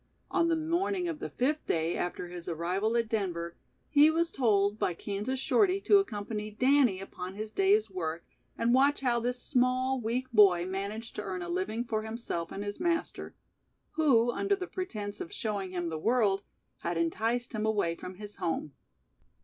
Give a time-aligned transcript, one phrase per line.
[0.31, 3.55] On the morning of the fifth day after his arrival at Denver,
[3.87, 8.25] he was told by Kansas Shorty to accompany Danny upon his day's work
[8.57, 12.63] and watch how this small, weak boy managed to earn a living for himself and
[12.63, 13.35] his master,
[13.91, 16.41] who under the pretense of "showing him the world",
[16.79, 18.73] had enticed him away from his home.